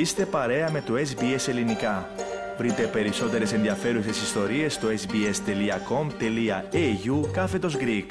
[0.00, 2.08] Είστε παρέα με το SBS Ελληνικά.
[2.58, 5.30] Βρείτε περισσότερες ενδιαφέρουσες ιστορίες στο sbs.com.au
[7.32, 8.06] κάθετος Greek.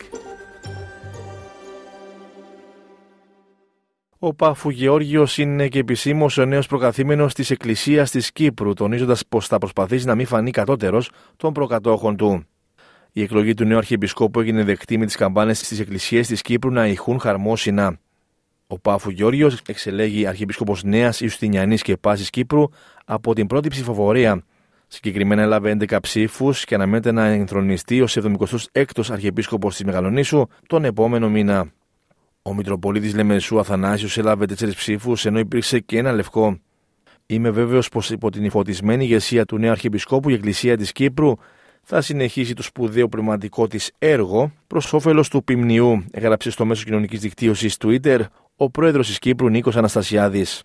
[4.19, 9.47] Ο Πάφου Γεώργιος είναι και επισήμως ο νέος προκαθήμενος της Εκκλησίας της Κύπρου, τονίζοντας πως
[9.47, 12.43] θα προσπαθήσει να μην φανεί κατώτερος των προκατόχων του.
[13.11, 16.87] Η εκλογή του νέου Αρχιεπισκόπου έγινε δεκτή με τις καμπάνες στις εκκλησίες της Κύπρου να
[16.87, 17.99] ηχούν χαρμόσυνα.
[18.71, 22.63] Ο Πάφου Γιώργιο εξελέγει Αρχιεπίσκοπος Νέας Ιουστινιανής και Πάσης Κύπρου
[23.05, 24.43] από την πρώτη ψηφοφορία.
[24.87, 31.29] Συγκεκριμένα έλαβε 11 ψήφους και αναμένεται να ενθρονιστεί ως 76ο Αρχιεπίσκοπος της Μεγαλονίσου τον επόμενο
[31.29, 31.71] μήνα.
[32.41, 36.59] Ο Μητροπολίτης Λεμεσού Αθανάσιος έλαβε 4 ψήφους ενώ υπήρξε και ένα λευκό.
[37.25, 41.33] Είμαι βέβαιος πως υπό την υφωτισμένη ηγεσία του νέου Αρχιεπισκόπου η Εκκλησία της Κύπρου
[41.83, 47.19] θα συνεχίσει το σπουδαίο πνευματικό της έργο προς όφελος του ποιμνιού, έγραψε στο μέσο κοινωνικής
[47.19, 48.19] δικτύωσης Twitter
[48.61, 50.61] ο πρόεδρος της Κύπρου Νίκος Αναστασιάδης.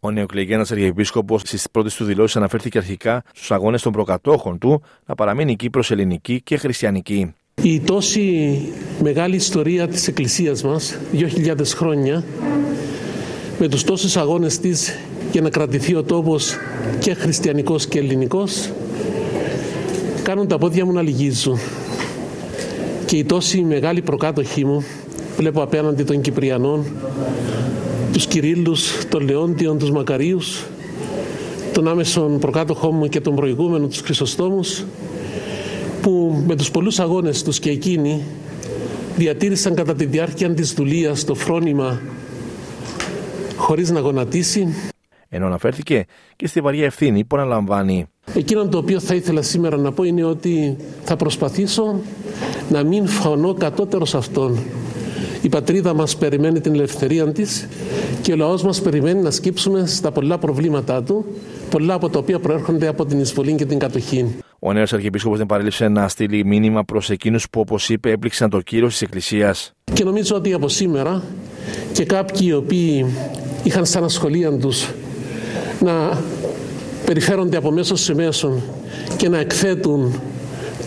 [0.00, 5.14] Ο νεοκλεγένα Αρχιεπίσκοπος στις πρώτες του δηλώσεις αναφέρθηκε αρχικά στους αγώνες των προκατόχων του να
[5.14, 7.34] παραμείνει η Κύπρος ελληνική και χριστιανική.
[7.62, 8.58] Η τόση
[9.02, 12.24] μεγάλη ιστορία της Εκκλησίας μας, 2.000 χρόνια,
[13.58, 14.98] με τους τόσους αγώνες της
[15.32, 16.54] για να κρατηθεί ο τόπος
[16.98, 18.70] και χριστιανικός και ελληνικός,
[20.22, 21.58] κάνουν τα πόδια μου να λυγίζουν.
[23.06, 24.84] Και η τόση μεγάλη προκάτοχή μου,
[25.36, 26.84] βλέπω απέναντι των Κυπριανών,
[28.12, 30.64] τους Κυρίλλους, των Λεόντιων, τους Μακαρίους,
[31.72, 34.84] τον άμεσον προκάτοχό μου και τον προηγούμενο, τους Χρυσοστόμους,
[36.02, 38.22] που με τους πολλούς αγώνες τους και εκείνοι
[39.16, 42.00] διατήρησαν κατά τη διάρκεια της δουλείας το φρόνημα
[43.56, 44.74] χωρίς να γονατίσει.
[45.28, 46.04] Ενώ αναφέρθηκε
[46.36, 48.06] και στη βαριά ευθύνη που αναλαμβάνει.
[48.34, 52.00] Εκείνο το οποίο θα ήθελα σήμερα να πω είναι ότι θα προσπαθήσω
[52.70, 54.58] να μην φανώ κατώτερος αυτών.
[55.44, 57.68] Η πατρίδα μας περιμένει την ελευθερία της
[58.22, 61.24] και ο λαός μας περιμένει να σκύψουμε στα πολλά προβλήματά του,
[61.70, 64.36] πολλά από τα οποία προέρχονται από την εισβολή και την κατοχή.
[64.58, 68.60] Ο νέος Αρχιεπίσκοπος δεν παρέλειψε να στείλει μήνυμα προς εκείνους που, όπως είπε, έπληξαν το
[68.60, 69.72] κύριο της Εκκλησίας.
[69.92, 71.22] Και νομίζω ότι από σήμερα
[71.92, 73.06] και κάποιοι οι οποίοι
[73.62, 74.90] είχαν σαν ασχολία τους
[75.80, 76.22] να
[77.04, 78.62] περιφέρονται από μέσο σε μέσον
[79.16, 80.20] και να εκθέτουν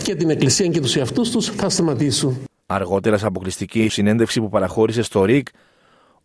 [0.02, 2.47] και την Εκκλησία και τους εαυτούς τους θα σταματήσουν.
[2.70, 5.48] Αργότερα, σε αποκλειστική συνέντευξη που παραχώρησε στο ΡΙΚ,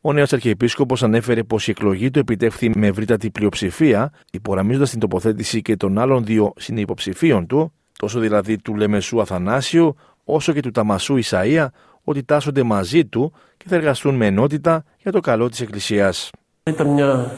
[0.02, 5.62] ο νέος Αρχιεπίσκοπος ανέφερε πως η εκλογή του επιτεύχθη με ευρύτατη πλειοψηφία, υπογραμμίζοντας την τοποθέτηση
[5.62, 11.20] και των άλλων δύο συνυποψηφίων του, τόσο δηλαδή του Λεμεσού Αθανάσιου, όσο και του Ταμασού
[11.24, 11.66] Ισαΐα,
[12.04, 16.30] ότι τάσσονται μαζί του και θα εργαστούν με ενότητα για το καλό της Εκκλησίας.
[16.64, 17.32] Ήταν μια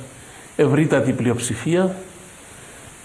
[0.55, 1.95] ευρύτατη πλειοψηφία.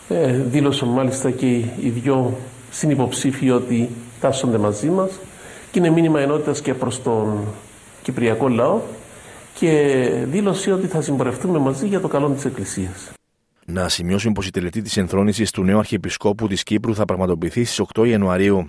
[0.08, 2.38] Ε, δήλωσαν μάλιστα και οι δυο
[2.70, 3.88] συνυποψήφοι ότι
[4.20, 5.10] τάσσονται μαζί μας
[5.70, 7.44] και είναι μήνυμα ενότητας και προς τον
[8.02, 8.80] Κυπριακό λαό
[9.54, 13.12] και δήλωσε ότι θα συμπορευτούμε μαζί για το καλό της Εκκλησίας.
[13.66, 17.80] Να σημειώσουμε πως η τελετή της ενθρόνησης του νέου Αρχιεπισκόπου της Κύπρου θα πραγματοποιηθεί στις
[17.94, 18.68] 8 Ιανουαρίου.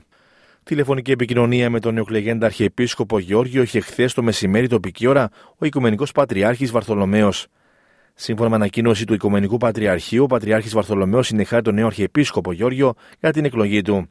[0.64, 6.12] Τηλεφωνική επικοινωνία με τον νεοκλεγέντα Αρχιεπίσκοπο Γεώργιο είχε χθες το μεσημέρι τοπική ώρα ο Οικουμενικός
[6.12, 7.30] Πατριάρχης Βαρθολομαίο.
[8.14, 13.32] Σύμφωνα με ανακοίνωση του Οικουμενικού Πατριαρχείου, ο Πατριάρχης Βαρθολομαίο συνεχάει τον νέο Αρχιεπίσκοπο Γεώργιο για
[13.32, 14.10] την εκλογή του.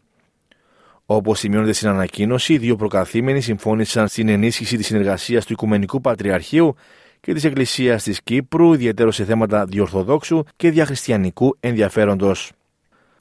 [1.12, 6.74] Όπως σημειώνεται στην ανακοίνωση, οι δύο προκαθήμενοι συμφώνησαν στην ενίσχυση της συνεργασίας του Οικουμενικού Πατριαρχείου
[7.20, 12.52] και της Εκκλησίας της Κύπρου, ιδιαίτερο σε θέματα διορθοδόξου και διαχριστιανικού ενδιαφέροντος.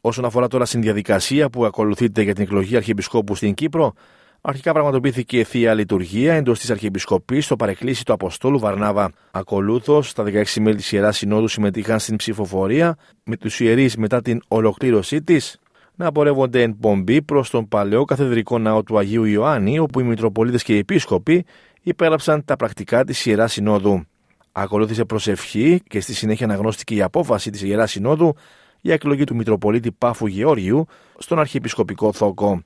[0.02, 3.94] Όσον αφορά τώρα στην διαδικασία που ακολουθείται για την εκλογή Αρχιεπισκόπου στην Κύπρο,
[4.42, 9.12] αρχικά πραγματοποιήθηκε θεία λειτουργία εντός της Αρχιεπισκοπής στο παρεκκλήσι του Αποστόλου Βαρνάβα.
[9.32, 14.42] Ακολούθως, τα 16 μέλη της Ιεράς Συνόδου συμμετείχαν στην ψηφοφορία, με τους ιερείς μετά την
[14.48, 15.60] ολοκλήρωσή της
[16.00, 20.64] να πορεύονται εν πομπή προς τον παλαιό καθεδρικό ναό του Αγίου Ιωάννη, όπου οι Μητροπολίτες
[20.64, 21.46] και οι Επίσκοποι
[21.82, 24.04] υπέγραψαν τα πρακτικά της Ιεράς Συνόδου.
[24.52, 28.36] Ακολούθησε προσευχή και στη συνέχεια αναγνώστηκε η απόφαση της Ιεράς Συνόδου
[28.82, 30.86] για εκλογή του Μητροπολίτη Πάφου Γεώργιου
[31.18, 32.62] στον Αρχιεπισκοπικό Θόκο.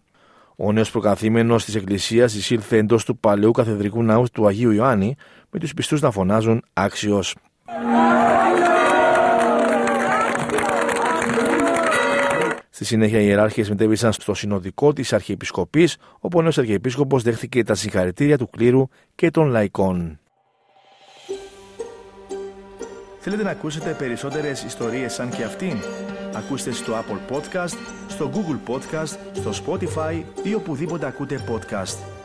[0.56, 5.16] Ο νέος προκαθήμενος της Εκκλησίας εισήλθε εντός του παλαιού καθεδρικού ναού του Αγίου Ιωάννη,
[5.50, 7.36] με τους πιστούς να φωνάζουν άξιος.
[12.84, 17.76] Στη συνέχεια, οι ιεράρχες μετέβησαν στο συνοδικό της Αρχιεπισκοπής, όπου ο νέος Αρχιεπίσκοπος δέχθηκε τα
[17.76, 20.20] συγχαρητήρια του κλήρου και των λαϊκών.
[23.20, 25.78] Θέλετε να ακούσετε περισσότερες ιστορίες σαν και αυτήν;
[26.36, 27.78] Ακούστε στο Apple Podcast,
[28.08, 32.23] στο Google Podcast, στο Spotify ή οπουδήποτε ακούτε podcast.